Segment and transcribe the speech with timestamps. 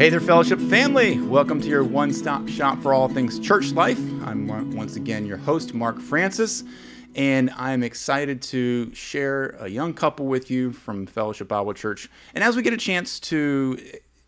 [0.00, 1.20] Hey there, fellowship family.
[1.20, 3.98] Welcome to your one stop shop for all things church life.
[4.24, 6.64] I'm once again your host, Mark Francis,
[7.16, 12.08] and I'm excited to share a young couple with you from Fellowship Bible Church.
[12.34, 13.78] And as we get a chance to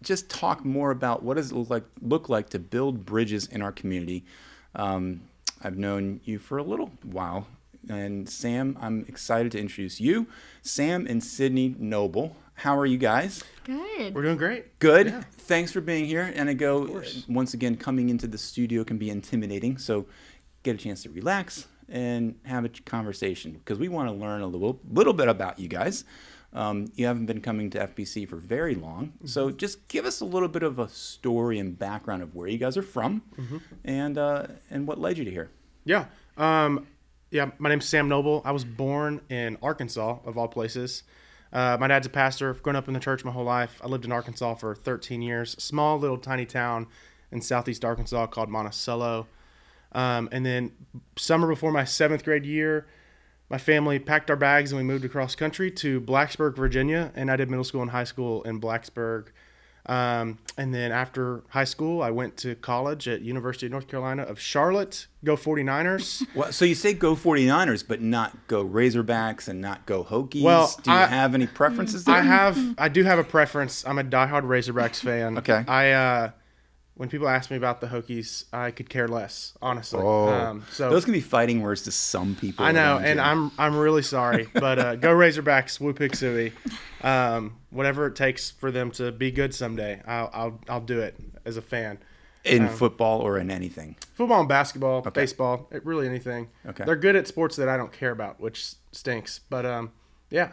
[0.02, 3.62] just talk more about what does it look like, look like to build bridges in
[3.62, 4.26] our community,
[4.74, 5.22] um,
[5.62, 7.46] I've known you for a little while.
[7.88, 10.26] And Sam, I'm excited to introduce you,
[10.60, 12.36] Sam and Sydney Noble.
[12.62, 13.42] How are you guys?
[13.64, 14.14] Good.
[14.14, 14.78] We're doing great.
[14.78, 15.08] Good.
[15.08, 15.22] Yeah.
[15.32, 16.32] Thanks for being here.
[16.36, 19.78] And I go, once again, coming into the studio can be intimidating.
[19.78, 20.06] So
[20.62, 24.46] get a chance to relax and have a conversation because we want to learn a
[24.46, 26.04] little, little bit about you guys.
[26.52, 29.06] Um, you haven't been coming to FBC for very long.
[29.06, 29.26] Mm-hmm.
[29.26, 32.58] So just give us a little bit of a story and background of where you
[32.58, 33.56] guys are from mm-hmm.
[33.84, 35.50] and, uh, and what led you to here.
[35.84, 36.04] Yeah.
[36.36, 36.86] Um,
[37.32, 38.40] yeah, my name's Sam Noble.
[38.44, 41.02] I was born in Arkansas, of all places.
[41.52, 42.50] Uh, my dad's a pastor.
[42.50, 43.80] I've grown up in the church my whole life.
[43.84, 45.54] I lived in Arkansas for 13 years.
[45.62, 46.86] Small little tiny town
[47.30, 49.26] in southeast Arkansas called Monticello.
[49.92, 50.72] Um, and then
[51.16, 52.86] summer before my seventh grade year,
[53.50, 57.12] my family packed our bags and we moved across country to Blacksburg, Virginia.
[57.14, 59.26] And I did middle school and high school in Blacksburg.
[59.86, 64.22] Um, and then after high school, I went to college at University of North Carolina
[64.22, 65.06] of Charlotte.
[65.24, 66.26] Go 49ers.
[66.34, 70.42] Well, so you say go 49ers, but not go Razorbacks and not go Hokies.
[70.42, 72.14] Well, do you I, have any preferences there?
[72.14, 72.58] I have.
[72.78, 73.86] I do have a preference.
[73.86, 75.38] I'm a diehard Razorbacks fan.
[75.42, 75.64] okay.
[75.68, 76.30] I uh,
[76.94, 80.00] when people ask me about the Hokies, I could care less, honestly.
[80.02, 82.64] Oh, um, so those can be fighting words to some people.
[82.64, 83.24] I know, and you.
[83.24, 86.52] I'm I'm really sorry, but uh, go Razorbacks, Woo Pig Sooie.
[87.02, 91.16] Um, whatever it takes for them to be good someday, I'll I'll, I'll do it
[91.44, 91.98] as a fan.
[92.44, 93.96] In um, football or in anything?
[94.14, 95.10] Football and basketball, okay.
[95.10, 96.48] baseball, really anything.
[96.66, 96.84] Okay.
[96.84, 99.40] They're good at sports that I don't care about, which stinks.
[99.48, 99.92] But um,
[100.28, 100.52] yeah.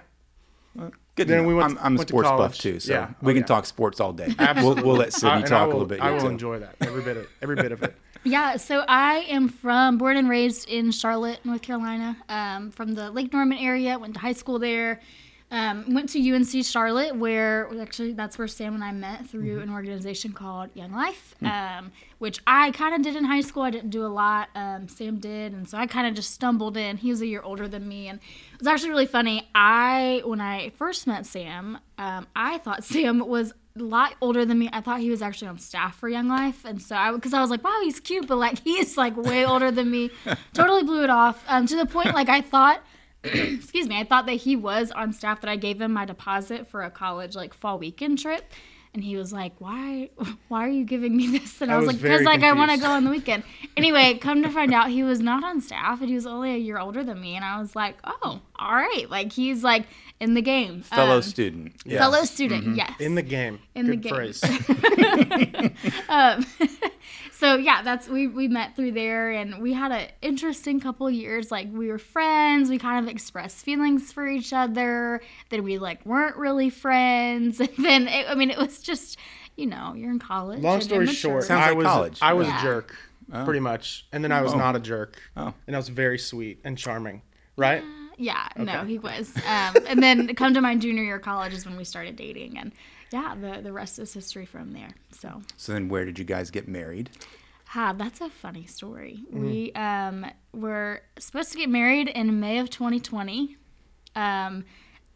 [0.76, 1.28] Well, Good.
[1.28, 3.10] Then we went, I'm, I'm a sports buff too, so yeah.
[3.22, 3.48] we oh, can yeah.
[3.48, 4.34] talk sports all day.
[4.56, 6.00] We'll, we'll let Sydney talk will, a little bit.
[6.00, 6.28] I will too.
[6.28, 7.94] enjoy that every bit of every bit of it.
[8.24, 12.18] Yeah, so I am from born and raised in Charlotte, North Carolina.
[12.30, 15.02] Um, from the Lake Norman area, went to high school there.
[15.52, 19.64] Um, went to UNC Charlotte, where actually that's where Sam and I met through mm-hmm.
[19.64, 21.86] an organization called Young Life, mm-hmm.
[21.86, 23.64] um, which I kind of did in high school.
[23.64, 24.50] I didn't do a lot.
[24.54, 26.98] Um, Sam did, and so I kind of just stumbled in.
[26.98, 29.50] He was a year older than me, and it was actually really funny.
[29.56, 34.60] I when I first met Sam, um, I thought Sam was a lot older than
[34.60, 34.70] me.
[34.72, 37.42] I thought he was actually on staff for Young Life, and so I because I
[37.42, 40.12] was like, wow, he's cute, but like he's like way older than me.
[40.54, 42.84] totally blew it off um, to the point like I thought
[43.24, 46.68] excuse me, I thought that he was on staff that I gave him my deposit
[46.68, 48.46] for a college like fall weekend trip.
[48.92, 50.10] And he was like, "Why?
[50.48, 52.54] Why are you giving me this?" And I, I was, was, like, "Because like I
[52.54, 53.44] want to go on the weekend."
[53.78, 56.58] anyway, come to find out, he was not on staff, and he was only a
[56.58, 57.36] year older than me.
[57.36, 59.86] And I was like, "Oh, all right." Like he's like
[60.20, 62.00] in the game, fellow um, student, yes.
[62.00, 62.76] fellow student, mm-hmm.
[62.76, 65.76] yes, in the game, in Good the game.
[66.10, 66.46] um,
[67.40, 71.52] so yeah, that's we we met through there, and we had an interesting couple years.
[71.52, 72.70] Like we were friends.
[72.70, 75.22] We kind of expressed feelings for each other.
[75.50, 77.62] Then we like weren't really friends.
[77.70, 79.18] And then it, I mean, it was just
[79.56, 80.60] you know you're in college.
[80.60, 82.20] Long story short, Sounds I like was college.
[82.22, 82.60] I was yeah.
[82.60, 82.96] a jerk,
[83.32, 83.46] oh.
[83.46, 84.58] pretty much, and then I was oh.
[84.58, 85.18] not a jerk.
[85.38, 85.54] Oh.
[85.66, 87.22] and I was very sweet and charming,
[87.56, 87.84] right?
[88.18, 88.74] Yeah, yeah okay.
[88.74, 89.34] no, he was.
[89.38, 92.58] Um, and then come to my junior year of college is when we started dating,
[92.58, 92.74] and
[93.12, 94.90] yeah, the the rest is history from there.
[95.12, 95.42] So.
[95.58, 97.10] So then, where did you guys get married?
[97.68, 99.24] Ha, that's a funny story.
[99.34, 99.42] Mm.
[99.42, 103.58] We um were supposed to get married in May of 2020.
[104.16, 104.66] Um,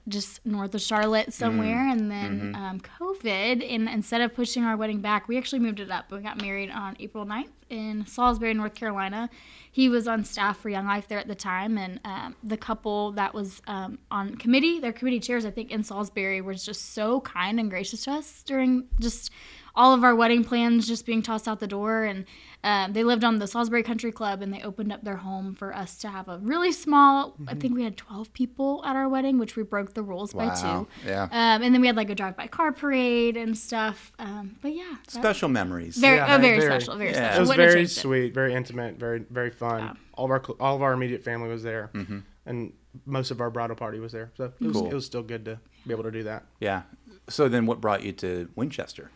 [0.07, 1.91] just north of Charlotte somewhere, mm.
[1.93, 2.55] and then mm-hmm.
[2.55, 3.73] um, COVID.
[3.73, 6.11] And instead of pushing our wedding back, we actually moved it up.
[6.11, 9.29] We got married on April 9th in Salisbury, North Carolina.
[9.73, 13.13] He was on staff for Young Life there at the time, and um, the couple
[13.13, 17.21] that was um, on committee, their committee chairs, I think, in Salisbury, was just so
[17.21, 19.31] kind and gracious to us during just
[19.75, 22.03] all of our wedding plans just being tossed out the door.
[22.03, 22.25] And
[22.63, 25.75] um, they lived on the Salisbury Country Club, and they opened up their home for
[25.75, 27.31] us to have a really small.
[27.31, 27.49] Mm-hmm.
[27.49, 30.49] I think we had twelve people at our wedding, which we broke the rules wow.
[30.49, 30.87] by two.
[31.05, 31.23] Yeah.
[31.23, 34.11] Um, and then we had like a drive-by car parade and stuff.
[34.19, 35.97] Um, but yeah, special memories.
[35.97, 37.33] Very, yeah, oh, very, very, special, very yeah.
[37.33, 37.37] special.
[37.37, 38.33] It was very sweet, it.
[38.33, 39.81] very intimate, very, very fun.
[39.81, 39.93] Yeah.
[40.13, 42.19] All of our all of our immediate family was there, mm-hmm.
[42.45, 42.71] and
[43.05, 44.31] most of our bridal party was there.
[44.37, 44.87] So it was, cool.
[44.87, 46.45] it was still good to be able to do that.
[46.59, 46.83] Yeah.
[47.27, 49.09] So then, what brought you to Winchester?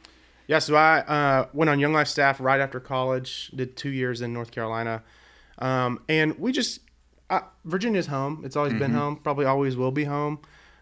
[0.48, 3.52] Yeah, so I uh, went on Young Life staff right after college.
[3.54, 5.04] Did two years in North Carolina,
[5.60, 6.80] um, and we just
[7.30, 8.44] uh, Virginia's home.
[8.46, 8.80] It's always mm-hmm.
[8.80, 9.18] been home.
[9.18, 10.40] Probably always will be home.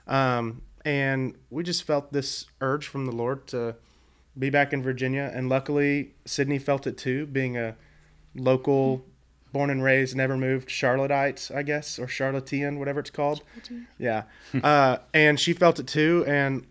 [0.07, 3.75] Um, and we just felt this urge from the Lord to
[4.37, 7.75] be back in Virginia, and luckily Sydney felt it too, being a
[8.35, 9.03] local,
[9.51, 13.41] born and raised, never moved Charlotteite, I guess, or Charlottean, whatever it's called.
[13.97, 14.23] Yeah,
[14.61, 16.67] uh, and she felt it too, and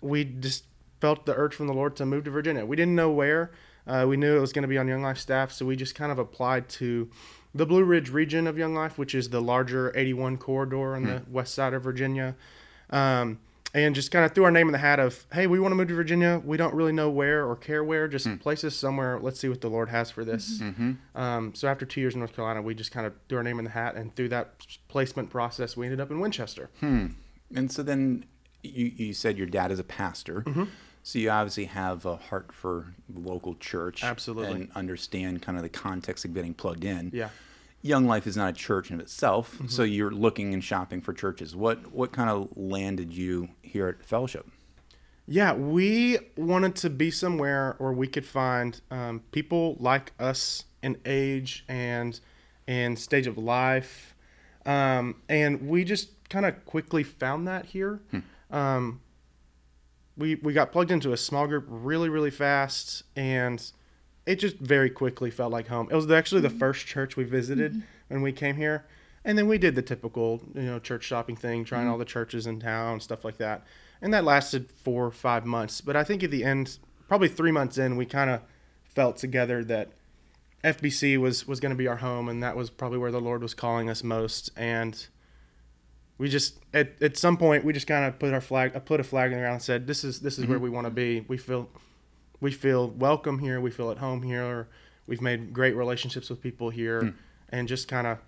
[0.00, 0.64] we just
[1.00, 2.64] felt the urge from the Lord to move to Virginia.
[2.64, 3.50] We didn't know where.
[3.86, 5.94] Uh, we knew it was going to be on Young Life staff, so we just
[5.94, 7.10] kind of applied to
[7.54, 11.22] the Blue Ridge region of Young Life, which is the larger 81 corridor on the
[11.28, 12.36] west side of Virginia.
[12.90, 13.40] Um,
[13.72, 15.76] and just kind of threw our name in the hat of, hey, we want to
[15.76, 16.42] move to Virginia.
[16.44, 18.08] We don't really know where or care where.
[18.08, 19.18] Just place us somewhere.
[19.20, 20.60] Let's see what the Lord has for this.
[21.14, 23.58] Um, so after two years in North Carolina, we just kind of threw our name
[23.60, 26.68] in the hat, and through that placement process, we ended up in Winchester.
[27.54, 28.24] And so then
[28.62, 30.42] you, you said your dad is a pastor.
[30.42, 30.64] Mm-hmm.
[31.02, 34.04] So you obviously have a heart for the local church.
[34.04, 34.52] Absolutely.
[34.52, 37.10] And understand kind of the context of getting plugged in.
[37.14, 37.30] Yeah.
[37.82, 39.58] Young Life is not a church in itself.
[39.68, 41.56] So you're looking and shopping for churches.
[41.56, 44.46] What what kind of landed you here at Fellowship?
[45.26, 50.98] Yeah, we wanted to be somewhere where we could find um, people like us in
[51.06, 52.18] age and
[52.66, 54.14] and stage of life,
[54.66, 58.00] um, and we just kind of quickly found that here.
[58.50, 59.00] Um,
[60.20, 63.72] we we got plugged into a small group really really fast, and
[64.26, 65.88] it just very quickly felt like home.
[65.90, 66.58] It was actually the mm-hmm.
[66.58, 67.80] first church we visited mm-hmm.
[68.08, 68.86] when we came here,
[69.24, 71.92] and then we did the typical you know church shopping thing, trying mm-hmm.
[71.92, 73.64] all the churches in town, stuff like that,
[74.00, 75.80] and that lasted four or five months.
[75.80, 76.78] But I think at the end,
[77.08, 78.42] probably three months in, we kind of
[78.84, 79.90] felt together that
[80.62, 83.42] FBC was was going to be our home, and that was probably where the Lord
[83.42, 85.06] was calling us most, and
[86.20, 89.00] we just at, at some point we just kind of put our flag I put
[89.00, 90.64] a flag in the ground and said this is this is where mm-hmm.
[90.64, 91.24] we want to be.
[91.26, 91.70] We feel
[92.42, 93.58] we feel welcome here.
[93.58, 94.68] We feel at home here.
[95.06, 97.00] We've made great relationships with people here.
[97.00, 97.08] Hmm.
[97.48, 98.18] And just kind of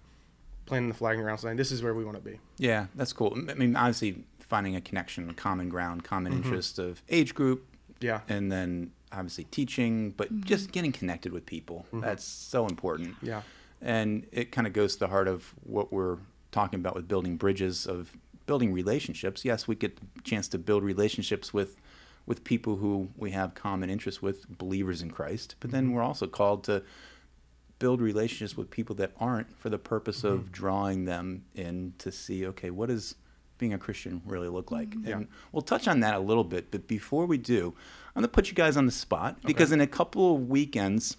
[0.67, 2.41] planting the flag in the ground saying this is where we want to be.
[2.57, 3.39] Yeah, that's cool.
[3.49, 6.43] I mean, obviously finding a connection, common ground, common mm-hmm.
[6.43, 7.67] interest of age group,
[8.01, 8.21] yeah.
[8.29, 10.45] And then obviously teaching, but mm-hmm.
[10.45, 11.87] just getting connected with people.
[11.93, 13.17] That's so important.
[13.23, 13.43] yeah.
[13.81, 16.19] And it kind of goes to the heart of what we're
[16.53, 18.17] talking about with building bridges of
[18.47, 19.45] building relationships.
[19.45, 21.77] Yes, we get the chance to build relationships with
[22.25, 25.95] with people who we have common interests with, believers in Christ, but then mm-hmm.
[25.95, 26.85] we're also called to
[27.81, 30.53] build relationships with people that aren't for the purpose of mm-hmm.
[30.53, 33.17] drawing them in to see, okay, what does
[33.59, 34.91] being a Christian really look like?
[34.91, 35.13] Mm-hmm.
[35.13, 37.75] And we'll touch on that a little bit, but before we do,
[38.15, 41.17] I'm going to put you guys on the spot because in a couple of weekends,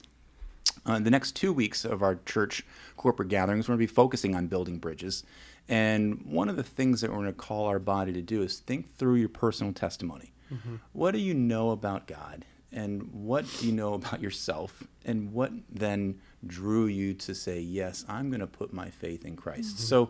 [0.85, 2.63] uh, the next two weeks of our church
[2.97, 5.23] corporate gatherings, we're going to be focusing on building bridges.
[5.69, 8.59] And one of the things that we're going to call our body to do is
[8.59, 10.33] think through your personal testimony.
[10.51, 10.75] Mm-hmm.
[10.91, 12.45] What do you know about God?
[12.71, 14.83] And what do you know about yourself?
[15.05, 19.35] And what then drew you to say, yes, I'm going to put my faith in
[19.35, 19.75] Christ?
[19.75, 19.83] Mm-hmm.
[19.85, 20.09] So,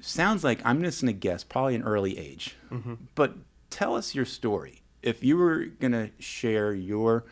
[0.00, 2.56] sounds like I'm just going to guess probably an early age.
[2.70, 2.94] Mm-hmm.
[3.14, 3.34] But
[3.68, 4.82] tell us your story.
[5.02, 7.24] If you were going to share your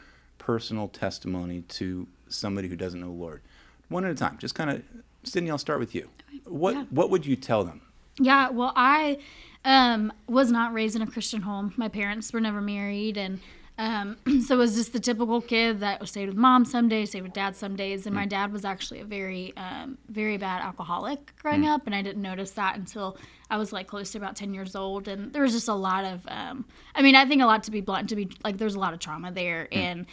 [0.51, 3.41] personal testimony to somebody who doesn't know the Lord,
[3.89, 4.81] one at a time, just kind of,
[5.25, 6.09] Sydney, I'll start with you.
[6.45, 6.85] What Yeah.
[6.91, 7.81] what would you tell them?
[8.21, 9.19] Yeah, well, I
[9.65, 11.75] um, was not raised in a Christian home.
[11.77, 13.41] My parents were never married, and
[13.79, 17.33] um, so was just the typical kid that stayed with mom some days, stayed with
[17.33, 18.07] dad some days.
[18.07, 22.03] And my dad was actually a very, um, very bad alcoholic growing up, and I
[22.03, 23.19] didn't notice that until
[23.51, 25.09] I was like close to about ten years old.
[25.09, 26.65] And there was just a lot of, um,
[26.95, 28.95] I mean, I think a lot to be blunt, to be like, there's a lot
[28.95, 30.07] of trauma there, and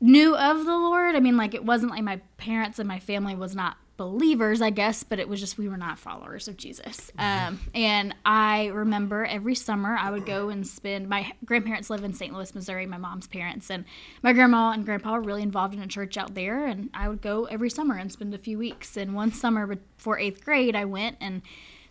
[0.00, 1.14] knew of the Lord.
[1.14, 4.70] I mean, like it wasn't like my parents and my family was not believers, I
[4.70, 7.10] guess, but it was just we were not followers of Jesus.
[7.18, 11.08] Um, and I remember every summer I would go and spend.
[11.08, 12.32] My grandparents live in St.
[12.32, 12.86] Louis, Missouri.
[12.86, 13.84] My mom's parents and
[14.22, 17.22] my grandma and grandpa were really involved in a church out there, and I would
[17.22, 18.96] go every summer and spend a few weeks.
[18.96, 21.42] And one summer before eighth grade, I went and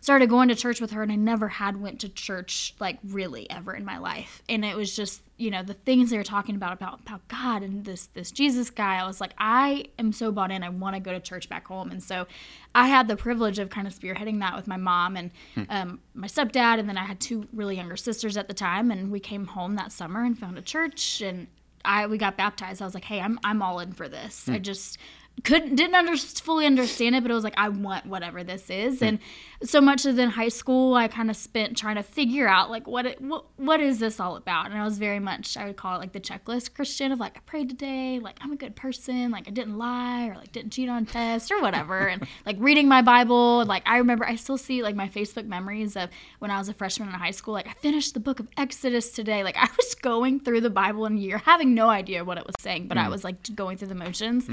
[0.01, 3.49] started going to church with her and I never had went to church like really
[3.49, 4.41] ever in my life.
[4.49, 7.63] And it was just, you know, the things they were talking about about about God
[7.63, 8.97] and this this Jesus guy.
[8.97, 10.63] I was like, I am so bought in.
[10.63, 11.89] I want to go to church back home.
[11.91, 12.27] And so
[12.75, 15.63] I had the privilege of kind of spearheading that with my mom and hmm.
[15.69, 19.11] um, my stepdad and then I had two really younger sisters at the time and
[19.11, 21.47] we came home that summer and found a church and
[21.83, 22.81] I we got baptized.
[22.81, 24.53] I was like, "Hey, I'm I'm all in for this." Hmm.
[24.53, 24.99] I just
[25.43, 28.99] couldn't didn't under, fully understand it, but it was like I want whatever this is.
[28.99, 29.05] Hmm.
[29.05, 29.19] And
[29.63, 32.87] so much of in high school, I kind of spent trying to figure out like
[32.87, 34.67] what it, what what is this all about.
[34.67, 37.37] And I was very much I would call it like the checklist Christian of like
[37.37, 40.71] I prayed today, like I'm a good person, like I didn't lie or like didn't
[40.71, 43.65] cheat on tests or whatever, and like reading my Bible.
[43.65, 46.73] Like I remember I still see like my Facebook memories of when I was a
[46.73, 47.53] freshman in high school.
[47.53, 49.43] Like I finished the book of Exodus today.
[49.43, 52.45] Like I was going through the Bible in a year, having no idea what it
[52.45, 54.47] was saying, but I was like going through the motions.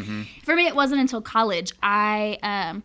[0.45, 2.83] For me, it wasn't until college I um,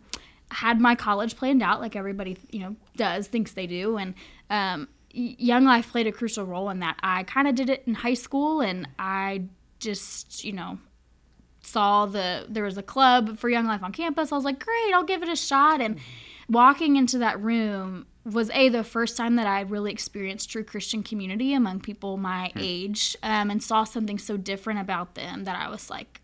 [0.50, 4.14] had my college planned out, like everybody you know does, thinks they do, and
[4.50, 6.96] um, Young Life played a crucial role in that.
[7.02, 9.44] I kind of did it in high school, and I
[9.78, 10.78] just you know
[11.62, 14.32] saw the there was a club for Young Life on campus.
[14.32, 15.80] I was like, great, I'll give it a shot.
[15.80, 15.98] And
[16.48, 21.02] walking into that room, was a the first time that I really experienced true Christian
[21.02, 25.68] community among people my age, um, and saw something so different about them that I
[25.68, 26.20] was like,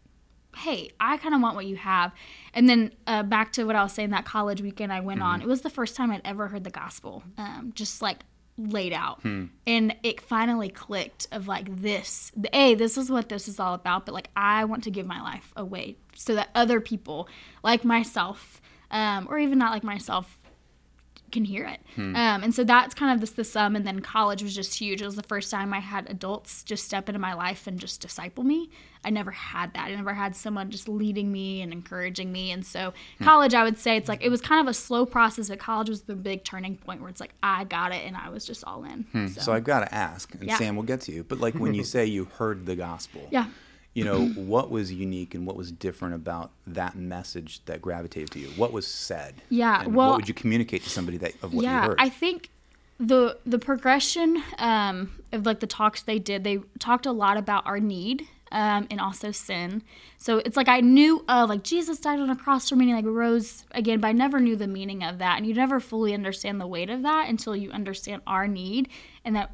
[0.61, 2.13] "Hey, I kind of want what you have."
[2.55, 5.43] And then uh, back to what I was saying that college weekend I went on,
[5.43, 8.21] it was the first time I'd ever heard the gospel, um, just like
[8.59, 9.25] laid out,
[9.67, 14.05] and it finally clicked of like this, a this is what this is all about,
[14.05, 17.29] but like I want to give my life away so that other people
[17.63, 20.40] like myself, um, or even not like myself
[21.31, 21.81] can hear it.
[21.95, 22.17] Hmm.
[22.17, 23.77] Um, and so that's kind of the, the sum.
[23.77, 25.01] And then college was just huge.
[25.03, 28.01] It was the first time I had adults just step into my life and just
[28.01, 28.71] disciple me.
[29.05, 29.87] I never had that.
[29.87, 32.51] I never had someone just leading me and encouraging me.
[32.51, 33.25] And so hmm.
[33.25, 35.89] college, I would say it's like it was kind of a slow process, but college
[35.89, 38.65] was the big turning point where it's like I got it and I was just
[38.65, 39.05] all in.
[39.13, 39.29] Hmm.
[39.29, 40.59] So I've got to ask, and Yeah.
[40.59, 41.25] Sam will get to you.
[41.25, 43.47] But like when you say you heard the gospel, Yeah.
[43.95, 48.39] You know what was unique and what was different about that message that gravitated to
[48.39, 48.49] you?
[48.57, 49.43] What was said?
[49.49, 51.97] Yeah, well- what would you communicate to somebody that of what you yeah, heard?
[51.99, 52.51] I think
[52.99, 57.67] the the progression um, of like the talks they did, they talked a lot about
[57.67, 59.83] our need um, and also sin.
[60.19, 62.97] So it's like I knew of like Jesus died on a cross for me, and
[62.97, 66.15] like rose again, but I never knew the meaning of that, and you never fully
[66.15, 68.89] understand the weight of that until you understand our need
[69.25, 69.51] and that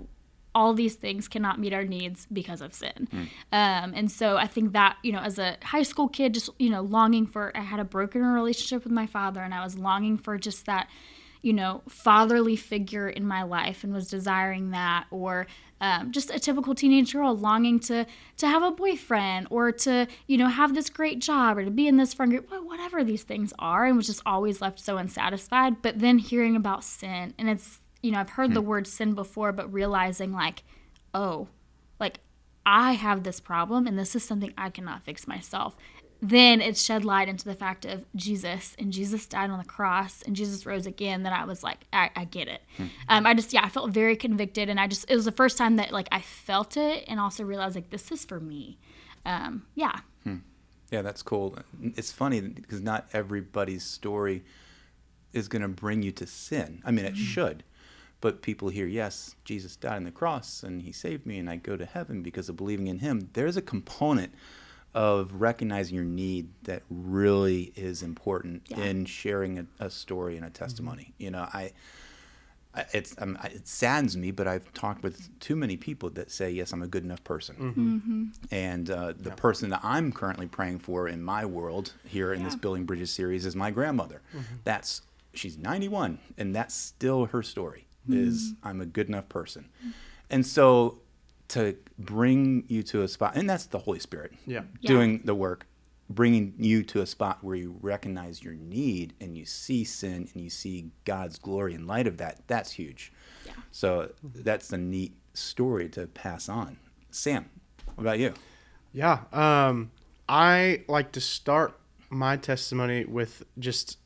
[0.57, 3.07] all these things cannot meet our needs because of sin.
[3.53, 6.71] Um, and so I think that, you know, as a high school kid, just, you
[6.71, 10.17] know, longing for, I had a broken relationship with my father and I was longing
[10.17, 10.89] for just that,
[11.43, 15.47] you know, fatherly figure in my life and was desiring that or
[15.83, 18.07] um, just a typical teenage girl longing to
[18.39, 21.87] to have a boyfriend or to you know have this great job or to be
[21.87, 25.83] in this friend group whatever these things are and was just always left so unsatisfied
[25.83, 29.53] but then hearing about sin and it's you know i've heard the word sin before
[29.53, 30.63] but realizing like
[31.15, 31.49] oh
[31.99, 32.21] like
[32.65, 35.77] i have this problem and this is something i cannot fix myself
[36.23, 40.23] then it shed light into the fact of Jesus and Jesus died on the cross
[40.23, 41.25] and Jesus rose again.
[41.25, 42.63] That I was like, I, I get it.
[43.11, 45.59] Um, I just, yeah, I felt very convicted, and I just, it was the first
[45.59, 48.79] time that like I felt it, and also realized like this is for me.
[49.27, 50.01] Um, yeah,
[50.91, 51.59] Yeah, that's cool.
[51.83, 54.43] It's funny because not everybody's story
[55.33, 56.81] is going to bring you to sin.
[56.85, 57.63] I mean, it should.
[58.27, 61.55] But people hear, yes, Jesus died on the cross and he saved me and I
[61.55, 63.29] go to heaven because of believing in him.
[63.35, 64.35] There's a component
[64.95, 68.79] of recognizing your need that really is important Yeah.
[68.79, 71.15] in sharing a, a story and a testimony.
[71.19, 71.71] You know, I,
[72.75, 76.51] I it's um, it saddens me, but I've talked with too many people that say,
[76.51, 81.07] "Yes, I'm a good enough person," and uh, the person that I'm currently praying for
[81.07, 84.21] in my world here in this Building Bridges series is my grandmother.
[84.65, 85.03] That's
[85.33, 87.86] she's 91, and that's still her story.
[88.09, 89.69] Is I'm a good enough person,
[90.31, 91.01] and so
[91.49, 94.63] to bring you to a spot, and that's the Holy Spirit Yeah.
[94.81, 94.89] Yeah.
[94.89, 95.67] doing the work,
[96.11, 100.43] bringing you to a spot where you recognize your need and you see sin and
[100.43, 102.41] you see God's glory in light of that.
[102.49, 103.13] That's huge.
[103.45, 103.53] Yeah.
[103.71, 106.79] So that's a neat story to pass on.
[107.11, 107.49] Sam,
[107.95, 108.35] what about you?
[108.93, 109.21] Yeah.
[109.33, 109.91] Um,
[110.29, 111.79] I like to start
[112.11, 113.99] my testimony with just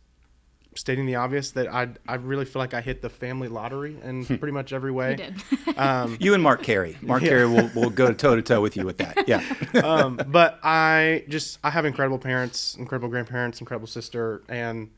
[0.75, 4.25] stating the obvious that I I really feel like I hit the family lottery in
[4.25, 5.11] pretty much every way.
[5.13, 5.35] you did.
[5.77, 6.97] Um, You and Mark Carey.
[7.03, 9.27] Mark Carey will, will go toe to toe with you with that.
[9.27, 9.43] Yeah.
[9.85, 14.91] um, but I just I have incredible parents, incredible grandparents, incredible sister, and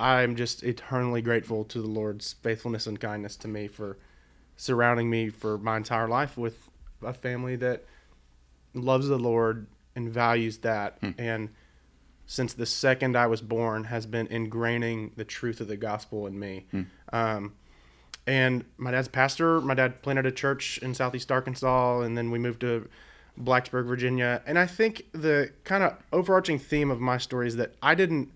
[0.00, 3.98] I'm just eternally grateful to the Lord's faithfulness and kindness to me for
[4.56, 6.68] surrounding me for my entire life with
[7.02, 7.84] a family that
[8.74, 11.50] loves the Lord and values that and
[12.26, 16.38] since the second I was born has been ingraining the truth of the gospel in
[16.38, 16.66] me.
[17.12, 17.54] Um,
[18.26, 19.60] and my dad's pastor.
[19.60, 22.88] My dad planted a church in southeast Arkansas, and then we moved to
[23.40, 24.42] Blacksburg, Virginia.
[24.46, 28.32] And I think the kind of overarching theme of my story is that I didn't,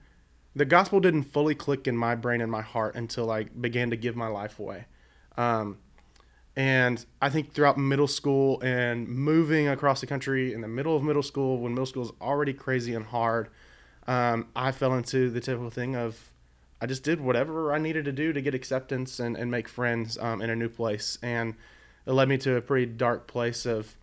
[0.55, 3.97] the gospel didn't fully click in my brain and my heart until I began to
[3.97, 4.85] give my life away.
[5.37, 5.79] Um,
[6.55, 11.03] and I think throughout middle school and moving across the country in the middle of
[11.03, 13.49] middle school, when middle school is already crazy and hard,
[14.07, 16.31] um, I fell into the typical thing of
[16.81, 20.17] I just did whatever I needed to do to get acceptance and, and make friends
[20.19, 21.19] um, in a new place.
[21.23, 21.55] And
[22.07, 23.97] it led me to a pretty dark place of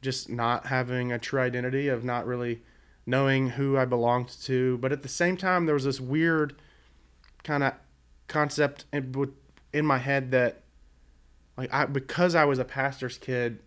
[0.00, 2.62] just not having a true identity, of not really
[3.06, 4.78] knowing who I belonged to.
[4.78, 6.56] But at the same time, there was this weird
[7.42, 7.74] kind of
[8.26, 9.32] concept in,
[9.74, 10.62] in my head that,
[11.58, 13.58] like, I, because I was a pastor's kid,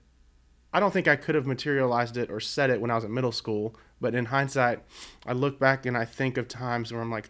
[0.73, 3.13] I don't think I could have materialized it or said it when I was in
[3.13, 3.75] middle school.
[3.99, 4.83] But in hindsight,
[5.25, 7.29] I look back and I think of times where I'm like,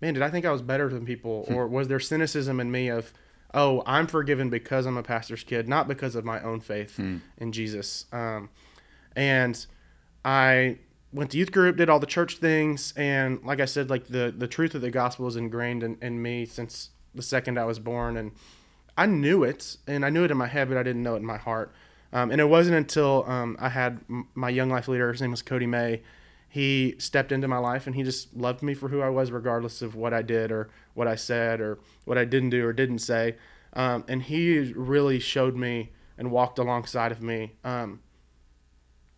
[0.00, 1.46] man, did I think I was better than people?
[1.48, 3.12] Or was there cynicism in me of,
[3.54, 6.98] oh, I'm forgiven because I'm a pastor's kid, not because of my own faith
[7.38, 8.04] in Jesus?
[8.12, 8.50] Um,
[9.16, 9.64] and
[10.24, 10.78] I
[11.12, 12.92] went to youth group, did all the church things.
[12.96, 16.20] And like I said, like the, the truth of the gospel is ingrained in, in
[16.20, 18.32] me since the second I was born, and
[18.96, 21.18] I knew it, and I knew it in my head, but I didn't know it
[21.18, 21.72] in my heart.
[22.12, 25.30] Um, and it wasn't until um, I had m- my young life leader, his name
[25.30, 26.02] was Cody May.
[26.48, 29.82] He stepped into my life, and he just loved me for who I was, regardless
[29.82, 33.00] of what I did or what I said or what I didn't do or didn't
[33.00, 33.36] say.
[33.74, 38.00] Um, and he really showed me and walked alongside of me um,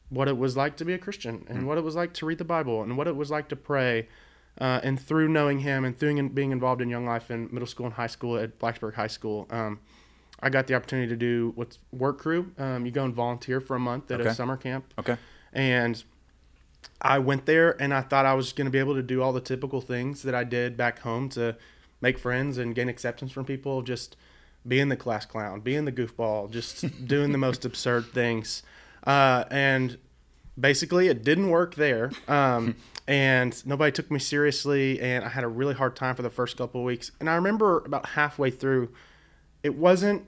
[0.09, 2.39] what it was like to be a Christian and what it was like to read
[2.39, 4.09] the Bible and what it was like to pray.
[4.61, 7.87] Uh, and through knowing him and through being involved in young life in middle school
[7.87, 9.79] and high school at Blacksburg High School, um,
[10.43, 12.51] I got the opportunity to do what's work crew.
[12.59, 14.31] Um, you go and volunteer for a month at Okay.
[14.31, 14.93] a summer camp.
[14.99, 15.17] Okay.
[15.53, 16.03] And
[17.03, 19.33] I went there and I thought I was going to be able to do all
[19.33, 21.57] the typical things that I did back home to
[22.01, 24.17] make friends and gain acceptance from people, just
[24.67, 28.63] being the class clown, being the goofball, just doing the most absurd things.
[29.07, 29.99] Uh, and
[30.59, 32.11] basically, it didn't work there.
[32.29, 32.77] Um,
[33.09, 35.01] and nobody took me seriously.
[35.01, 37.11] And I had a really hard time for the first couple of weeks.
[37.21, 38.91] And I remember about halfway through,
[39.63, 40.25] it wasn't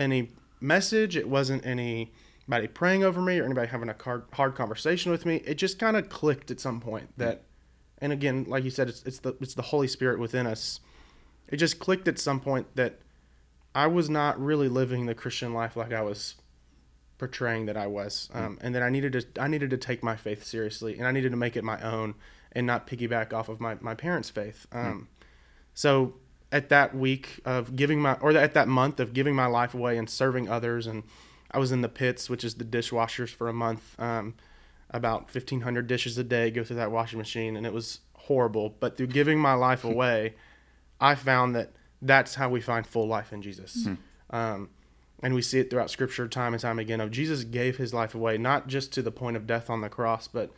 [0.00, 0.30] any
[0.60, 1.16] message.
[1.16, 5.36] It wasn't anybody praying over me or anybody having a hard, hard conversation with me.
[5.44, 7.42] It just kind of clicked at some point that,
[7.98, 10.80] and again, like you said, it's, it's the it's the Holy Spirit within us.
[11.48, 13.00] It just clicked at some point that
[13.74, 16.36] I was not really living the Christian life like I was
[17.18, 20.16] portraying that I was, um, and that I needed to I needed to take my
[20.16, 22.14] faith seriously, and I needed to make it my own
[22.52, 24.66] and not piggyback off of my my parents' faith.
[24.72, 25.08] Um,
[25.74, 26.14] so
[26.52, 29.96] at that week of giving my or at that month of giving my life away
[29.96, 31.02] and serving others and
[31.52, 34.34] i was in the pits which is the dishwashers for a month um,
[34.90, 38.76] about 1500 dishes a day go through that washing machine and it was horrible.
[38.80, 40.34] But through giving my life away
[41.00, 43.86] i found that that's how we find full life in jesus.
[44.30, 44.70] Um,
[45.22, 48.14] and we see it throughout scripture time and time again of jesus gave his life
[48.14, 50.50] away not just to the point of death on the cross but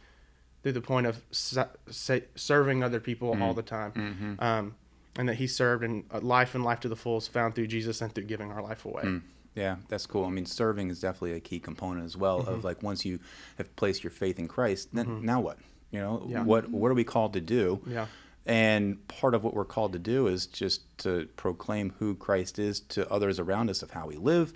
[0.62, 4.36] through the point of sa- sa- serving other people all the time.
[4.38, 4.74] Um,
[5.16, 7.66] and that he served and uh, life and life to the full is found through
[7.66, 9.20] Jesus and through giving our life away.
[9.54, 10.24] Yeah, that's cool.
[10.24, 12.40] I mean, serving is definitely a key component as well.
[12.40, 12.52] Mm-hmm.
[12.54, 13.18] Of like once you
[13.58, 15.58] have placed your faith in Christ, then now what?
[15.90, 16.42] You know, Yeah.
[16.42, 17.80] what what are we called to do?
[17.86, 18.06] Yeah.
[18.46, 22.80] And part of what we're called to do is just to proclaim who Christ is
[22.80, 24.52] to others around us of how we live,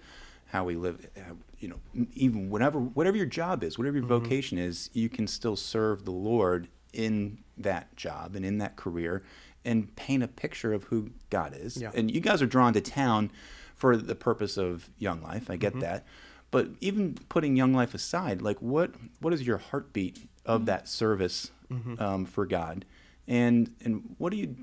[0.46, 1.06] how we live.
[1.16, 1.80] uh, You know,
[2.14, 4.24] even whatever whatever your job is, whatever your Mm-hmm.
[4.24, 9.22] vocation is, you can still serve the Lord in that job and in that career,
[9.66, 11.76] and paint a picture of who God is.
[11.76, 11.90] Yeah.
[11.94, 13.30] And you guys are drawn to town
[13.74, 15.50] for the purpose of Young Life.
[15.50, 15.80] I get Mm-hmm.
[15.80, 16.06] that.
[16.50, 21.50] But even putting Young Life aside, like what what is your heartbeat of that service
[21.70, 22.00] Mm-hmm.
[22.00, 22.84] um, for God?
[23.26, 24.54] And and what do you?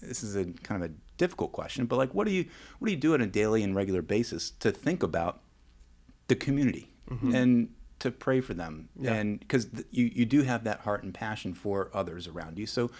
[0.00, 2.46] This is a kind of a difficult question, but like what do you
[2.78, 5.40] what do you do on a daily and regular basis to think about
[6.28, 6.88] the community
[7.32, 7.68] and
[7.98, 9.04] to pray for them Mm-hmm.
[9.04, 9.14] Yeah.
[9.14, 12.66] and because th- you you do have that heart and passion for others around you.
[12.66, 12.90] So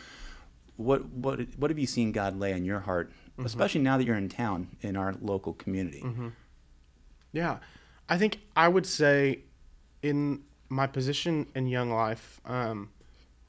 [0.78, 3.46] what what what have you seen God lay on your heart, Mm-hmm.
[3.46, 6.02] especially now that you're in town in our local community?
[7.32, 7.58] Yeah.
[8.08, 9.40] I think I would say
[10.02, 12.90] in my position in Young Life, um,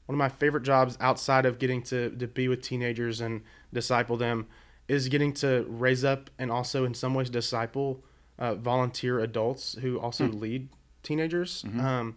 [0.06, 4.16] one of my favorite jobs outside of getting to, to be with teenagers and disciple
[4.16, 4.46] them
[4.86, 8.04] is getting to raise up and also in some ways disciple
[8.38, 10.68] uh, volunteer adults who also lead
[11.02, 12.16] teenagers um,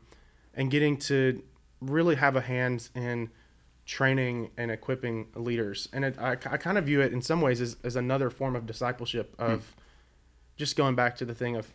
[0.53, 1.41] and getting to
[1.81, 3.29] really have a hand in
[3.85, 5.89] training and equipping leaders.
[5.91, 8.55] And it, I, I kind of view it in some ways as, as another form
[8.55, 9.81] of discipleship of hmm.
[10.57, 11.71] just going back to the thing of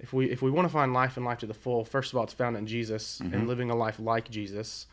[0.00, 2.18] if we if we want to find life and life to the full, first of
[2.18, 3.46] all, it's found in Jesus and mm-hmm.
[3.46, 4.86] living a life like Jesus,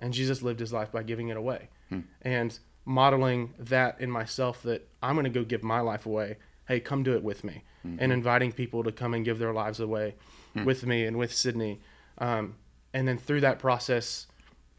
[0.00, 2.00] and Jesus lived his life by giving it away, hmm.
[2.22, 6.36] and modeling that in myself that I'm going to go give my life away.
[6.66, 7.98] Hey, come do it with me, mm-hmm.
[8.00, 10.14] and inviting people to come and give their lives away
[10.54, 10.64] hmm.
[10.64, 11.80] with me and with Sydney,
[12.16, 12.54] um,
[12.94, 14.26] and then through that process,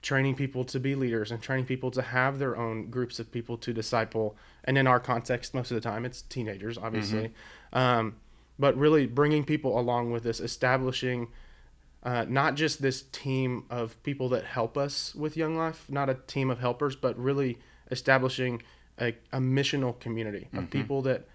[0.05, 3.57] training people to be leaders and training people to have their own groups of people
[3.57, 4.37] to disciple.
[4.63, 7.33] And in our context, most of the time, it's teenagers, obviously.
[7.73, 8.17] Um,
[8.59, 11.29] but really bringing people along with this, establishing
[12.03, 16.13] uh, not just this team of people that help us with Young Life, not a
[16.27, 17.57] team of helpers, but really
[17.89, 18.61] establishing
[19.01, 21.27] a, a missional community of people that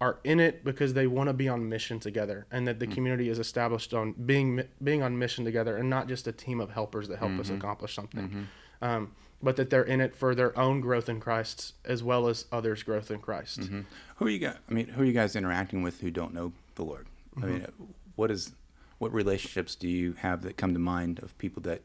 [0.00, 2.92] are in it because they want to be on mission together and that the hmm.
[2.92, 6.70] community is established on being being on mission together and not just a team of
[6.70, 7.56] helpers that help us mm-hmm.
[7.56, 8.84] accomplish something mm-hmm.
[8.84, 12.44] um, but that they're in it for their own growth in christ as well as
[12.52, 13.80] others growth in christ mm-hmm.
[14.16, 14.56] Who are you guys?
[14.68, 17.06] I mean, who are you guys interacting with who don't know the Lord?
[17.36, 17.66] I mean,
[18.14, 18.52] what is
[18.98, 21.82] what relationships do you have that come to mind of people that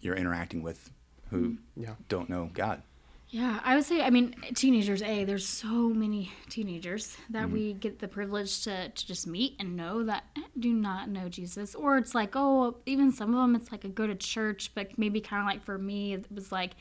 [0.00, 0.90] you're interacting with
[1.30, 1.94] who Yeah.
[2.08, 2.82] don't know God?
[3.30, 7.78] Yeah, I would say, I mean, teenagers, A, there's so many teenagers that we mm-hmm.
[7.78, 10.24] get the privilege to, to just meet and know that
[10.58, 11.76] do not know Jesus.
[11.76, 14.98] Or it's like, oh, even some of them, it's like a go to church, but
[14.98, 16.72] maybe kind of like for me, it was like,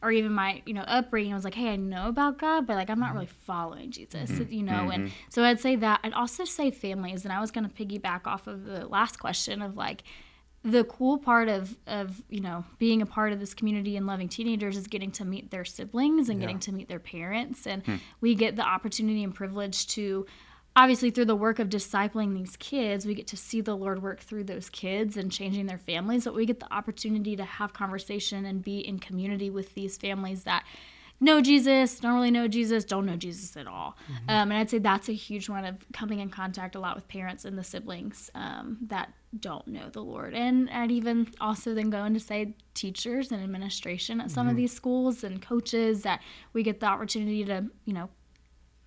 [0.00, 2.76] or even my you know upbringing I was like hey I know about God but
[2.76, 3.14] like I'm not mm-hmm.
[3.16, 4.52] really following Jesus mm-hmm.
[4.52, 5.98] you know and so I'd say that.
[6.04, 9.60] I'd also say families and I was going to piggyback off of the last question
[9.60, 10.04] of like
[10.64, 14.28] the cool part of of you know being a part of this community and loving
[14.28, 17.66] teenagers is getting to meet their siblings and getting to meet their parents.
[17.66, 17.96] And hmm.
[18.20, 20.26] we get the opportunity and privilege to
[20.74, 24.20] obviously through the work of discipling these kids we get to see the lord work
[24.20, 26.24] through those kids and changing their families.
[26.24, 30.44] But we get the opportunity to have conversation and be in community with these families
[30.44, 30.64] that
[31.20, 33.96] know jesus don't really know jesus don't know jesus at all.
[34.28, 37.08] Um, and i'd say that's a huge one of coming in contact a lot with
[37.08, 40.32] parents and the siblings um, that don't know the lord.
[40.34, 44.72] And i'd even also then go into say teachers and administration at some of these
[44.72, 46.20] schools and coaches that
[46.52, 48.08] we get the opportunity to you know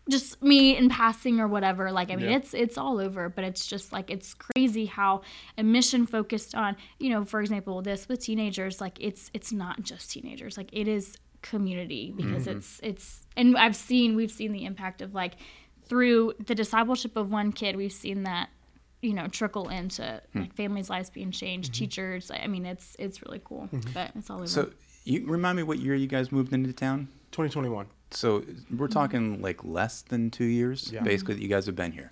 [0.09, 1.91] just me in passing or whatever.
[1.91, 2.37] Like i mean Yeah.
[2.37, 5.21] it's it's all over but it's just like it's crazy how
[5.57, 9.83] a mission focused on you know for example this with teenagers like it's it's not
[9.83, 10.57] just teenagers.
[10.57, 12.57] Like it is community because mm-hmm.
[12.57, 15.33] it's it's and i've seen we've seen the impact of like
[15.85, 18.49] through the discipleship of one kid we've seen that
[19.01, 20.41] you know trickle into hmm.
[20.41, 21.79] like families lives being changed mm-hmm.
[21.79, 23.91] teachers i mean it's it's really cool mm-hmm.
[23.93, 24.47] but it's all over.
[24.47, 24.69] So
[25.03, 27.07] you remind me what year you guys moved into town?
[27.31, 27.87] 2021.
[28.11, 28.43] So
[28.75, 31.01] we're talking like less than two years, Yeah.
[31.01, 32.11] basically, that you guys have been here,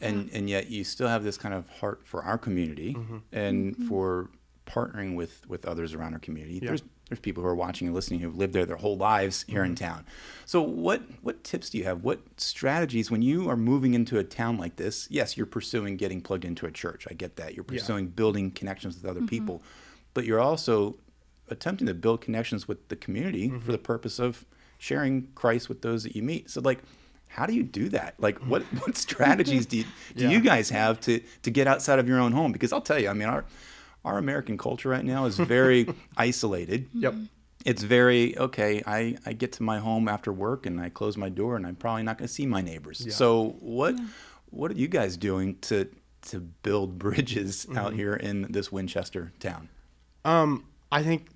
[0.00, 2.96] and and yet you still have this kind of heart for our community
[3.32, 4.30] and for
[4.66, 6.58] partnering with with others around our community.
[6.58, 9.64] There's there's people who are watching and listening who've lived there their whole lives here
[9.64, 9.84] in mm-hmm.
[9.84, 10.06] town.
[10.46, 12.02] So what what tips do you have?
[12.04, 15.08] What strategies when you are moving into a town like this?
[15.10, 17.06] Yes, you're pursuing getting plugged into a church.
[17.10, 17.54] I get that.
[17.54, 17.78] You're Yeah.
[17.80, 19.26] pursuing building connections with other mm-hmm.
[19.26, 19.62] people,
[20.14, 20.96] but you're also
[21.48, 23.58] attempting to build connections with the community Mm-hmm.
[23.58, 24.46] for the purpose of
[24.78, 26.48] sharing Christ with those that you meet.
[26.48, 26.78] So like
[27.26, 28.14] how do you do that?
[28.18, 28.46] Like mm.
[28.48, 30.30] what what strategies do you, do Yeah.
[30.30, 32.52] you guys have to to get outside of your own home?
[32.52, 33.44] Because I'll tell you, I mean our
[34.04, 35.86] our American culture right now is very
[36.16, 36.88] isolated.
[36.94, 37.14] Yep.
[37.66, 38.82] It's very okay.
[38.86, 41.76] I, I get to my home after work and I close my door and I'm
[41.76, 43.02] probably not going to see my neighbors.
[43.06, 43.12] Yeah.
[43.12, 43.96] So what
[44.50, 45.86] what are you guys doing to
[46.22, 47.78] to build bridges Mm-hmm.
[47.78, 49.68] out here in this Winchester town?
[50.24, 51.28] Um, I think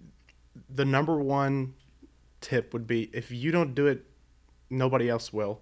[0.71, 1.75] the number one
[2.41, 4.05] tip would be if you don't do it,
[4.71, 5.61] nobody else will.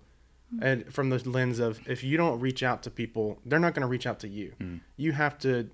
[0.61, 3.83] And from the lens of if you don't reach out to people, they're not going
[3.83, 4.53] to reach out to you.
[4.97, 5.71] You have to,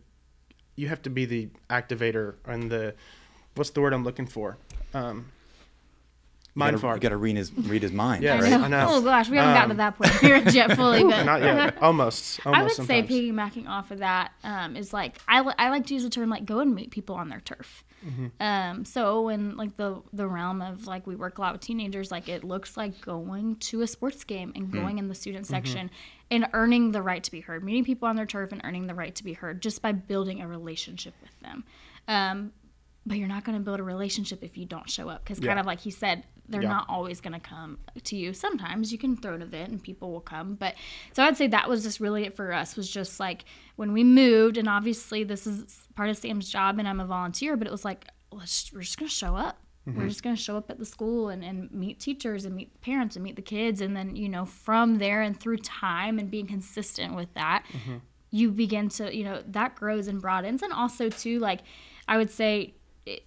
[0.78, 2.94] you have to be the activator and the,
[3.56, 4.56] what's the word I'm looking for?
[4.94, 5.32] Um,
[6.58, 6.96] You mind gotta, fart.
[6.96, 8.22] You got to read his read his mind.
[8.24, 8.62] Yeah, I know.
[8.64, 8.86] I know.
[8.90, 11.80] Oh gosh, we haven't gotten to Um, that point here yet fully, but Not yet.
[11.80, 12.40] Almost.
[12.46, 12.46] Almost.
[12.46, 15.94] I would say piggybacking off of that um, is like I, li- I like to
[15.94, 17.84] use the term like go and meet people on their turf.
[18.06, 18.26] Mm-hmm.
[18.42, 22.10] Um, so in like the the realm of like we work a lot with teenagers,
[22.10, 24.72] like it looks like going to a sports game and Mm.
[24.72, 25.54] going in the student Mm-hmm.
[25.54, 25.90] section
[26.30, 28.94] and earning the right to be heard, meeting people on their turf and earning the
[28.94, 31.64] right to be heard just by building a relationship with them.
[32.06, 32.52] Um,
[33.06, 35.56] but you're not going to build a relationship if you don't show up because kind
[35.56, 35.60] Yeah.
[35.60, 36.68] of like he said they're Yeah.
[36.68, 38.32] not always going to come to you.
[38.32, 40.74] Sometimes you can throw an event and people will come but
[41.12, 43.44] so i'd say that was just really it for us was just like
[43.76, 47.56] when we moved and obviously this is part of sam's job and i'm a volunteer
[47.56, 49.58] but it was like let's we're just going to show up.
[49.86, 50.08] We're mm-hmm.
[50.08, 53.16] just going to show up at the school and, and meet teachers and meet parents
[53.16, 56.46] and meet the kids and then you know from there and through time and being
[56.46, 57.96] consistent with that mm-hmm.
[58.30, 60.62] you begin to you know that grows and broadens.
[60.62, 61.60] And also too like
[62.06, 62.74] i would say
[63.06, 63.22] it,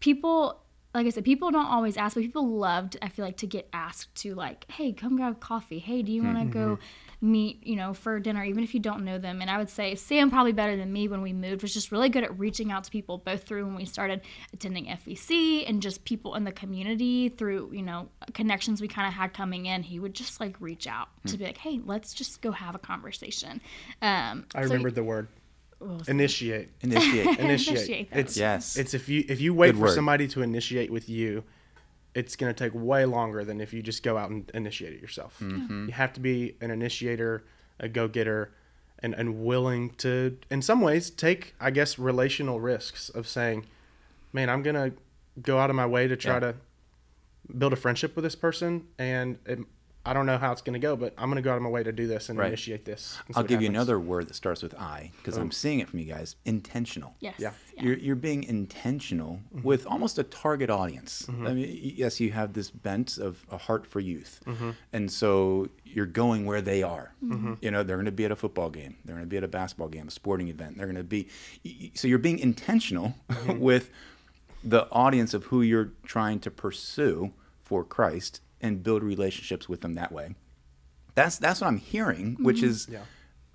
[0.00, 0.63] people
[0.94, 3.68] like i said people don't always ask but people loved i feel like to get
[3.72, 5.78] asked to like hey come grab coffee.
[5.78, 6.78] Hey do you want to go
[7.20, 9.40] meet you know for dinner even if you don't know them?
[9.40, 12.08] And i would say sam probably better than me when we moved was just really
[12.08, 14.20] good at reaching out to people both through when we started
[14.52, 19.14] attending FBC and just people in the community through you know connections we kind of
[19.14, 19.82] had coming in.
[19.82, 22.78] He would just like reach out to be like hey let's just go have a
[22.78, 23.60] conversation.
[24.00, 25.28] Um I so- remembered the word.
[26.08, 26.70] Initiate.
[26.80, 27.38] Initiate.
[27.38, 27.76] Initiate.
[27.78, 28.76] Initiate it's Yes.
[28.76, 29.94] It's if you if you wait Good for word.
[29.94, 31.44] somebody to initiate with you,
[32.14, 35.00] it's going to take way longer than if you just go out and initiate it
[35.02, 35.38] yourself.
[35.40, 35.86] Mm-hmm.
[35.86, 37.44] You have to be an initiator,
[37.80, 38.52] a go getter,
[39.00, 43.66] and and willing to, in some ways, take I guess relational risks of saying,
[44.32, 44.96] "Man, I'm going to
[45.42, 46.40] go out of my way to try Yeah.
[46.40, 46.54] to
[47.58, 49.58] build a friendship with this person, and it,
[50.06, 51.62] I don't know how it's going to go, but I'm going to go out of
[51.62, 52.48] my way to do this and Right.
[52.48, 55.50] initiate this." and I'll what give you another word that starts with I because I'm
[55.50, 56.36] seeing it from you guys.
[56.44, 57.14] Intentional.
[57.20, 57.52] yes Yeah.
[57.80, 59.66] You're, you're being intentional mm-hmm.
[59.66, 61.26] with almost a target audience.
[61.26, 61.46] Mm-hmm.
[61.46, 64.40] I mean, yes, you have this bent of a heart for youth.
[64.46, 64.70] Mm-hmm.
[64.92, 67.12] And so you're going where they are.
[67.62, 69.44] You know, they're going to be at a football game, they're going to be at
[69.44, 70.76] a basketball game, a sporting event.
[70.76, 71.28] They're going to be,
[71.64, 73.14] y- y- so you're being intentional
[73.48, 73.90] with
[74.62, 79.94] the audience of who you're trying to pursue for Christ and build relationships with them
[79.94, 80.34] that way.
[81.14, 82.66] That's that's what I'm hearing, which mm-hmm.
[82.66, 83.02] is Yeah.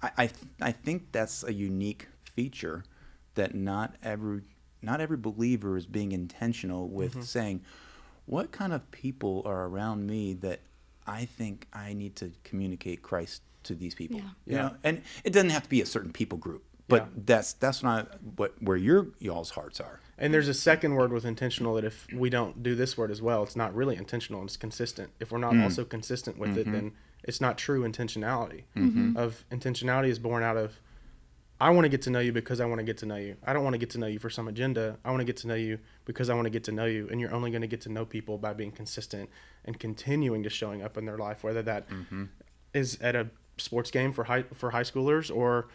[0.02, 2.86] I I, th- I think that's a unique feature
[3.34, 4.43] that not every
[4.82, 7.22] not every believer is being intentional with mm-hmm.
[7.24, 7.62] saying
[8.28, 10.60] what kind of people are around me that
[11.08, 14.19] I think I need to communicate Christ to these people.
[14.19, 14.30] Yeah.
[14.45, 14.62] You Yeah.
[14.62, 17.21] know, and it doesn't have to be a certain people group, but Yeah.
[17.25, 20.02] that's that's not what where your y'all's hearts are.
[20.17, 23.21] And there's a second word with intentional that if we don't do this word as
[23.21, 24.41] well, it's not really intentional.
[24.41, 25.12] And it's consistent.
[25.21, 25.63] If we're not mm-hmm.
[25.63, 26.73] also consistent with it, mm-hmm.
[26.73, 26.91] then
[27.23, 28.63] it's not true intentionality.
[28.75, 29.15] Mm-hmm.
[29.15, 30.82] Of intentionality is born out of
[31.62, 33.36] I want to get to know you because I want to get to know you.
[33.45, 34.97] I don't want to get to know you for some agenda.
[35.04, 37.10] I want to get to know you because I want to get to know you.
[37.12, 39.30] And you're only going to get to know people by being consistent
[39.65, 41.86] and continuing to showing up in their life, whether that
[42.73, 45.67] is at a sports game for high for high schoolers or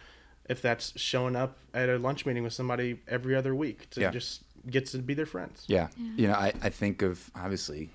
[0.49, 4.11] if that's showing up at a lunch meeting with somebody every other week to Yeah.
[4.11, 5.65] just get to be their friends.
[5.67, 5.89] Yeah.
[6.17, 7.91] You know, I, I think of obviously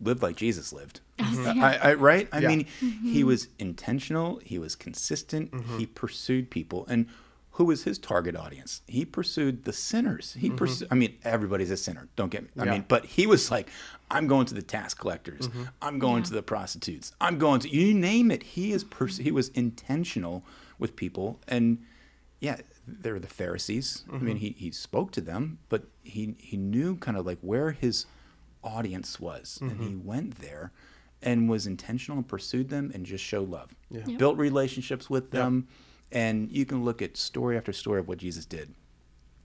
[0.00, 1.00] live like Jesus lived.
[1.18, 1.58] Mm-hmm.
[1.58, 1.66] Yeah.
[1.66, 2.28] I, I, right?
[2.32, 2.48] I Yeah.
[2.48, 3.12] mean, mm-hmm.
[3.12, 5.78] he was intentional, he was consistent, mm-hmm.
[5.78, 6.86] he pursued people.
[6.86, 7.06] And
[7.50, 8.82] who was his target audience?
[8.86, 10.36] He pursued the sinners.
[10.38, 12.48] He pursued, I mean, everybody's a sinner, don't get me.
[12.62, 13.68] I mean, but he was like,
[14.12, 15.48] I'm going to the tax collectors,
[15.82, 18.44] I'm going to the prostitutes, I'm going to, you name it.
[18.44, 20.44] He is, pers- he was intentional
[20.78, 21.40] with people.
[21.48, 21.84] And
[22.40, 24.04] yeah, they're the Pharisees.
[24.08, 24.36] I mean, mm-hmm.
[24.36, 28.06] he, he spoke to them, but he, he knew kind of like where his
[28.62, 29.58] audience was.
[29.60, 30.06] And he mm-hmm.
[30.06, 30.72] went there
[31.22, 33.74] and was intentional and pursued them and just showed love.
[33.90, 34.02] Yeah.
[34.06, 34.18] Yep.
[34.18, 35.68] Built relationships with them.
[36.10, 38.74] And you can look at story after story of what Jesus did.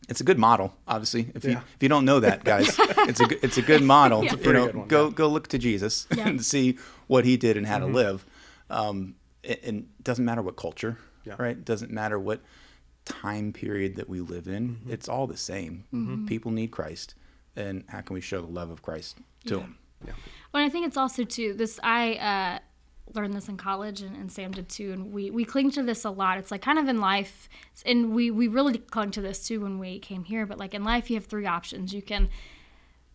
[0.09, 1.31] It's a good model, obviously.
[1.33, 4.23] If you if you don't know that, guys, it's a good- it's a good model.
[4.23, 4.31] Yeah.
[4.31, 5.13] You know, good one, go yeah.
[5.13, 6.27] go look to Jesus Yeah.
[6.27, 7.95] and see what he did and how to mm-hmm.
[7.95, 8.25] live.
[8.69, 11.35] Um, and and it doesn't matter what culture, Yeah.
[11.37, 11.57] right?
[11.57, 12.41] It doesn't matter what
[13.05, 14.69] time period that we live in.
[14.69, 14.91] Mm-hmm.
[14.91, 15.85] It's all the same.
[15.93, 16.13] Mm-hmm.
[16.13, 16.25] Mm-hmm.
[16.27, 17.15] People need Christ,
[17.55, 19.59] and how can we show the love of Christ to Yeah.
[19.61, 19.77] them?
[20.05, 20.13] Yeah.
[20.53, 21.79] Well, I think it's also too this.
[21.81, 22.59] I uh,
[23.13, 24.91] learned this in college, and, and Sam did too.
[24.91, 26.37] And we we cling to this a lot.
[26.37, 27.47] It's like kind of in life,
[27.85, 30.45] and we we really clung to this too when we came here.
[30.45, 31.93] But like in life, you have three options.
[31.93, 32.29] You can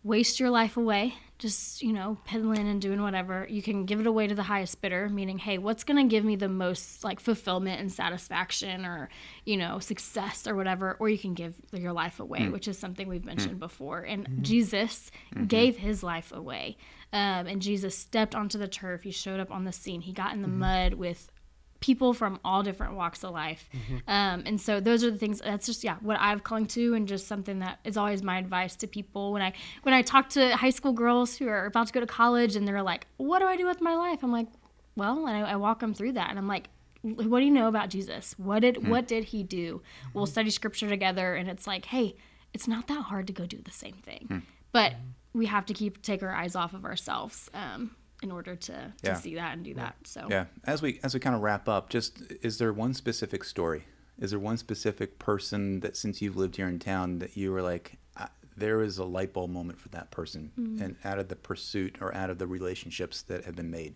[0.03, 3.47] waste your life away, just you know, peddling and doing whatever.
[3.49, 6.35] You can give it away to the highest bidder, meaning, hey, what's gonna give me
[6.35, 9.09] the most like fulfillment and satisfaction, or
[9.45, 10.97] you know, success or whatever.
[10.99, 12.51] Or you can give your life away, mm.
[12.51, 13.25] which is something we've mm.
[13.25, 14.01] mentioned before.
[14.01, 14.43] And mm-hmm.
[14.43, 15.45] Jesus mm-hmm.
[15.45, 16.77] gave his life away.
[17.11, 19.01] Um, and Jesus stepped onto the turf.
[19.01, 20.01] He showed up on the scene.
[20.01, 20.59] He got in the mm-hmm.
[20.59, 21.31] mud with
[21.79, 23.69] people from all different walks of life.
[24.07, 27.07] Um, and so those are the things that's just yeah, what I've clung to and
[27.07, 30.55] just something that is always my advice to people when I when I talk to
[30.55, 33.45] high school girls who are about to go to college and they're like, What do
[33.45, 34.23] I do with my life?
[34.23, 34.47] I'm like,
[34.95, 36.69] Well, and I, I walk them through that and I'm like
[37.01, 38.35] what do you know about Jesus?
[38.37, 39.81] What did what did he do?
[40.13, 42.15] We'll study scripture together and it's like, hey,
[42.53, 44.43] it's not that hard to go do the same thing.
[44.73, 44.95] But
[45.33, 48.93] we have to keep take our eyes off of ourselves um, in order to, to
[49.03, 49.13] Yeah.
[49.15, 49.95] see that and do that.
[50.05, 50.45] So Yeah.
[50.63, 53.85] As we as we kind of wrap up, just is there one specific story?
[54.19, 57.61] Is there one specific person that since you've lived here in town that you were
[57.61, 58.27] like, uh,
[58.57, 62.13] there is a light bulb moment for that person, and out of the pursuit or
[62.13, 63.95] out of the relationships that have been made?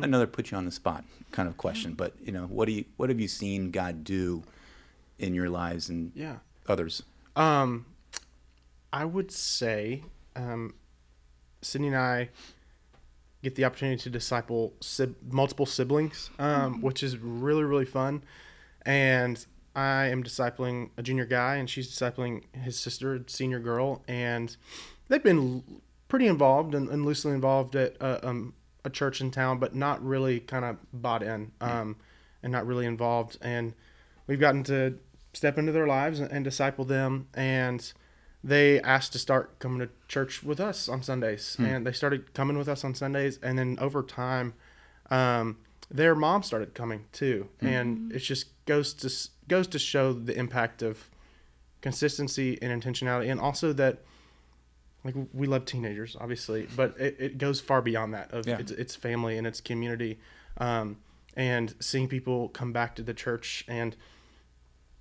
[0.00, 2.86] Another put you on the spot kind of question, but you know, what do you
[2.96, 4.42] what have you seen God do
[5.18, 6.38] in your lives and Yeah.
[6.66, 7.02] others?
[7.36, 7.84] Um,
[8.94, 10.02] I would say,
[10.34, 10.72] um,
[11.60, 12.30] Sydney and I
[13.44, 18.24] get the opportunity to disciple sib- multiple siblings, um, which is really really fun.
[18.82, 19.44] And
[19.76, 24.56] I am discipling a junior guy, and she's discipling his sister, a senior girl, and
[25.08, 28.54] they've been l- pretty involved and, and loosely involved at a, um,
[28.84, 31.96] a church in town, but not really kind of bought in, um,
[32.42, 33.36] and not really involved.
[33.40, 33.74] And
[34.26, 34.98] we've gotten to
[35.32, 37.92] step into their lives and, and disciple them, and
[38.46, 42.58] they asked to start coming to church with us on Sundays, and they started coming
[42.58, 44.52] with us on Sundays, and then over time,
[45.10, 45.56] um,
[45.90, 49.10] their mom started coming too, and it just goes to
[49.48, 51.08] goes to show the impact of
[51.80, 54.02] consistency and intentionality, and also that
[55.04, 58.58] like we love teenagers, obviously, but it, it goes far beyond that of Yeah.
[58.58, 60.18] it's, it's family and it's community,
[60.58, 60.96] um,
[61.36, 63.96] and seeing people come back to the church and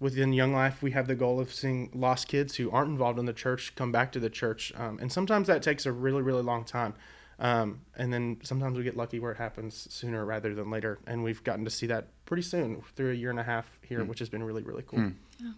[0.04, 3.26] within Young Life, we have the goal of seeing lost kids who aren't involved in
[3.26, 4.74] the church come back to the church.
[4.76, 6.94] Um, and sometimes that takes a really, really long time.
[7.40, 11.00] Um, and then sometimes we get lucky where it happens sooner rather than later.
[11.08, 14.04] And we've gotten to see that pretty soon through a year and a half here,
[14.04, 15.00] which has been really, really cool.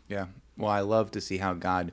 [0.07, 0.27] Yeah.
[0.57, 1.91] Well, I love to see how God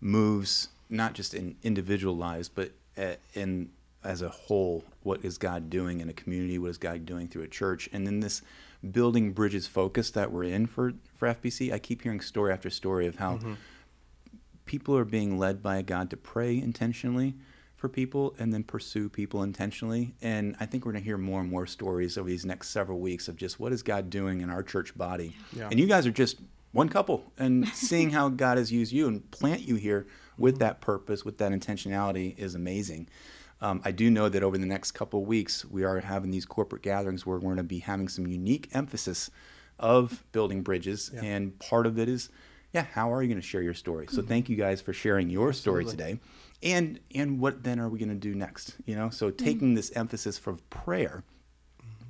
[0.00, 3.70] moves not just in individual lives, but uh, in
[4.02, 4.84] as a whole.
[5.02, 6.58] What is God doing in a community?
[6.58, 7.90] What is God doing through a church?
[7.92, 8.40] And then this
[8.88, 11.72] building bridges focus that we're in for for FBC.
[11.72, 13.54] I keep hearing story after story of how mm-hmm.
[14.64, 17.34] people are being led by God to pray intentionally
[17.76, 20.14] for people and then pursue people intentionally.
[20.20, 23.00] And I think we're going to hear more and more stories over these next several
[23.00, 25.34] weeks of just what is God doing in our church body.
[25.54, 25.68] Yeah.
[25.70, 26.36] And you guys are just
[26.72, 30.60] one couple and seeing how God has used you and plant you here with mm-hmm.
[30.60, 33.08] that purpose, with that intentionality is amazing.
[33.62, 36.46] Um, I do know that over the next couple of weeks, we are having these
[36.46, 39.30] corporate gatherings where we're going to be having some unique emphasis
[39.78, 41.10] of building bridges.
[41.12, 41.22] Yeah.
[41.22, 42.30] And part of it is,
[42.72, 44.06] yeah, how are you going to share your story?
[44.08, 46.20] So thank you guys for sharing your story today.
[46.62, 48.76] And and what then are we going to do next?
[48.86, 49.74] You know, so taking mm-hmm.
[49.74, 51.24] this emphasis from prayer,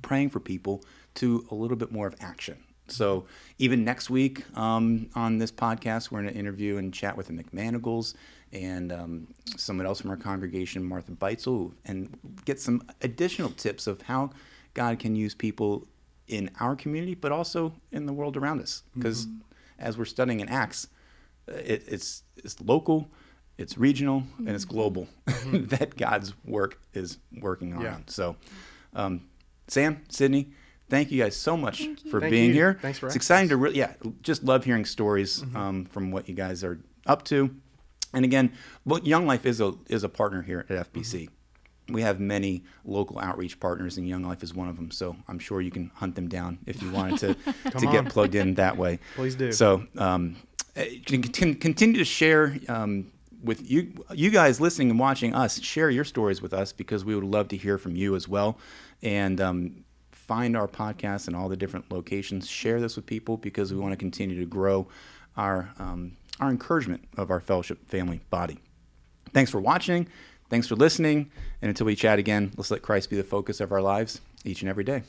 [0.01, 0.83] praying for people,
[1.15, 2.57] to a little bit more of action.
[2.87, 3.25] So
[3.57, 7.33] even next week um, on this podcast, we're going to interview and chat with the
[7.33, 8.13] McManigles
[8.53, 14.01] and um, someone else from our congregation, Martha Beitzel, and get some additional tips of
[14.01, 14.31] how
[14.73, 15.87] God can use people
[16.27, 18.83] in our community, but also in the world around us.
[18.95, 19.39] Because mm-hmm.
[19.79, 20.87] as we're studying in Acts,
[21.47, 23.09] it, it's it's local,
[23.57, 24.47] it's regional, mm-hmm.
[24.47, 24.75] and it's mm-hmm.
[24.75, 25.65] global mm-hmm.
[25.75, 27.81] that God's work is working on.
[27.81, 27.97] Yeah.
[28.07, 28.35] So,
[28.93, 29.27] um,
[29.67, 30.51] Sam, Sydney,
[30.89, 32.53] thank you guys so much for thank being you.
[32.53, 32.79] here.
[32.81, 33.07] Thanks for.
[33.07, 33.51] It's exciting us.
[33.51, 35.55] to really, yeah, just love hearing stories mm-hmm.
[35.55, 37.55] um, from what you guys are up to.
[38.13, 38.53] And again,
[39.03, 41.23] Young Life is a is a partner here at FBC.
[41.23, 41.93] Mm-hmm.
[41.93, 44.91] We have many local outreach partners, and Young Life is one of them.
[44.91, 48.35] So I'm sure you can hunt them down if you wanted to to get plugged
[48.35, 48.99] in that way.
[49.15, 49.51] Please do.
[49.51, 50.35] So um,
[50.75, 52.57] eh, continue to share.
[52.67, 53.11] Um,
[53.43, 57.15] with you, you guys listening and watching us, share your stories with us because we
[57.15, 58.59] would love to hear from you as well.
[59.01, 62.47] And um, find our podcast in all the different locations.
[62.47, 64.87] Share this with people because we want to continue to grow
[65.35, 68.59] our um, our encouragement of our fellowship family body.
[69.33, 70.07] Thanks for watching.
[70.49, 71.31] Thanks for listening.
[71.61, 74.61] And until we chat again, let's let Christ be the focus of our lives each
[74.61, 75.03] and every day.